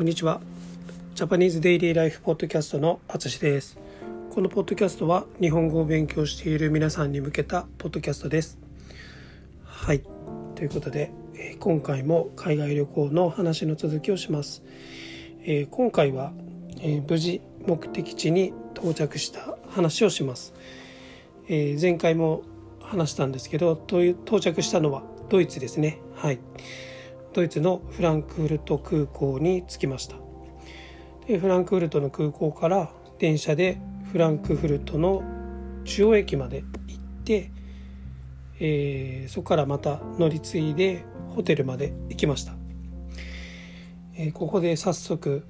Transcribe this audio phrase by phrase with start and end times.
[0.00, 0.40] こんにちは。
[1.14, 3.78] ジャパニーズデイリーライフポッドキャストのあつしです。
[4.30, 8.58] このポッドキャストは日本語を勉強している皆さんに向けたポッドキャストです。
[9.62, 10.02] はい。
[10.54, 14.62] ということでえ今回も海外旅行の話の続きをします、
[15.42, 16.32] えー、今回は、
[16.80, 20.54] えー、無事目的地に到着した話をします、
[21.46, 22.40] えー、前回も
[22.80, 26.00] 話したんですけど到着したのはドイツですね。
[26.14, 26.38] はい。
[27.32, 30.16] ドイツのフランクフルト空港に着きました。
[31.26, 33.78] でフランクフルトの空港から電車で
[34.10, 35.22] フランクフルトの
[35.84, 37.50] 中央駅まで行って、
[38.58, 42.54] えー、そこからまた乗り継いでホテルまで行きました、
[44.16, 45.46] えー、ここで早速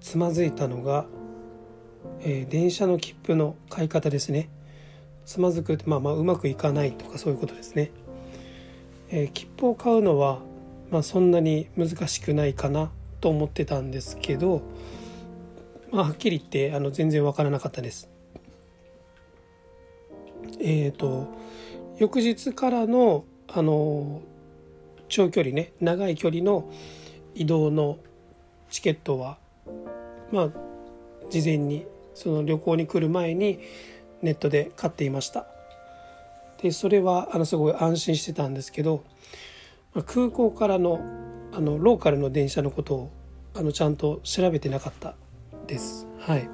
[0.00, 1.06] つまずいたのが、
[2.20, 4.48] えー、電車の切符の買い方ですね。
[5.24, 7.90] つまずくまあまあうまくいかないとかそういうことですね、
[9.10, 10.38] え、切符を買うのは、
[10.90, 14.62] まあ、そんなに難しくないかなと思ってたんですけど、
[15.90, 18.08] まあ、はっきり言ってあの全然わからなかったです。
[20.60, 21.28] えっ、ー、と
[21.98, 24.22] 翌日からのあの
[25.08, 26.70] 長距離ね長い距離の
[27.34, 27.98] 移動の
[28.70, 29.38] チケットは
[30.32, 30.50] まあ
[31.30, 33.60] 事前にその旅行に来る前に
[34.22, 35.46] ネットで買っていました。
[36.62, 39.04] でそれはあのすごい安心してたんですけど
[40.02, 41.00] 空港からの
[41.52, 43.10] あのローカルの電車のことを
[43.54, 45.14] あのちゃんと調べてなかった
[45.66, 46.06] です。
[46.18, 46.48] はい。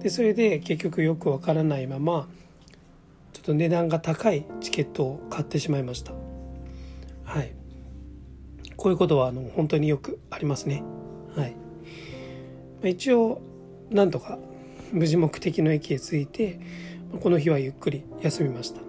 [0.00, 2.28] でそれで結局よくわからないまま
[3.32, 6.12] ちょっと値段が高いチケットを買ってしまいました。
[7.24, 7.54] はい。
[8.76, 10.82] こういうことはあの本当によくありますね。
[11.36, 12.90] はい。
[12.90, 13.40] 一応
[13.90, 14.38] なんとか
[14.92, 16.60] 無事目的の駅へ着いて
[17.20, 18.80] この日はゆっくり休みました、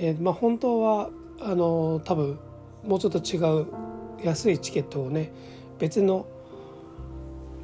[0.00, 2.38] えー、まあ、本当はあの多分
[2.84, 3.66] もうちょっと違う
[4.24, 5.32] 安いチケットをね
[5.78, 6.26] 別の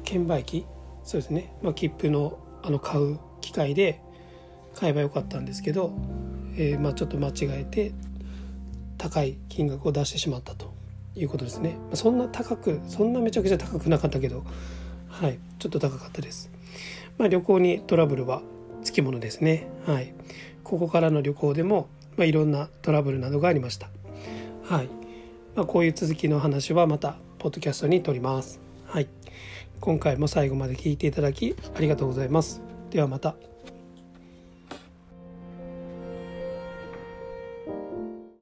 [0.03, 0.65] 券売機
[1.03, 4.01] そうですね、まあ、切符のあの買う機会で
[4.75, 5.91] 買えばよかったんですけど、
[6.55, 7.91] えー、まあ、ちょっと間違えて
[8.97, 10.73] 高い金額を出してしまったと
[11.15, 14.43] いうことですね、まあ、そんな高くそんなめちゃくちゃ高くなかったけど
[15.21, 16.51] はい、ちょっと高かったです。
[17.17, 18.43] まあ、旅行にトラブルは
[18.83, 19.67] つきものですね。
[19.87, 20.13] はい、
[20.63, 23.89] ここからの旅行でも、まあ、いろんなトラブルなどがありました。
[24.63, 24.89] はい、
[25.55, 28.59] まあ、こういう続きの話はまたポッドキャストに撮ります。
[28.87, 29.07] はい、
[29.79, 32.61] 今回も最後まで聞いていただきありがとうございます。
[32.89, 33.46] ではまた。